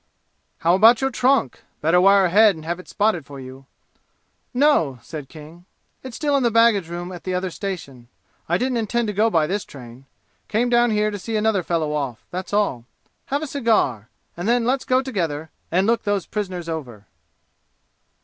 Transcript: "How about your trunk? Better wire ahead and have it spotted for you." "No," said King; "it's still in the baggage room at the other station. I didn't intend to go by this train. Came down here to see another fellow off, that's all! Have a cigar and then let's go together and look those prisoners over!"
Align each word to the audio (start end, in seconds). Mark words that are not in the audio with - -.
"How 0.61 0.73
about 0.73 0.99
your 0.99 1.11
trunk? 1.11 1.61
Better 1.79 2.01
wire 2.01 2.25
ahead 2.25 2.55
and 2.55 2.65
have 2.65 2.79
it 2.79 2.87
spotted 2.89 3.23
for 3.23 3.39
you." 3.39 3.67
"No," 4.51 4.97
said 5.03 5.29
King; 5.29 5.65
"it's 6.01 6.15
still 6.15 6.35
in 6.35 6.41
the 6.41 6.49
baggage 6.49 6.89
room 6.89 7.11
at 7.11 7.23
the 7.23 7.35
other 7.35 7.51
station. 7.51 8.07
I 8.49 8.57
didn't 8.57 8.77
intend 8.77 9.09
to 9.09 9.13
go 9.13 9.29
by 9.29 9.45
this 9.45 9.63
train. 9.63 10.07
Came 10.47 10.69
down 10.69 10.89
here 10.89 11.11
to 11.11 11.19
see 11.19 11.35
another 11.37 11.61
fellow 11.61 11.93
off, 11.93 12.25
that's 12.31 12.51
all! 12.51 12.85
Have 13.27 13.43
a 13.43 13.45
cigar 13.45 14.09
and 14.35 14.47
then 14.47 14.65
let's 14.65 14.85
go 14.85 15.03
together 15.03 15.51
and 15.69 15.85
look 15.85 16.01
those 16.01 16.25
prisoners 16.25 16.67
over!" 16.67 17.05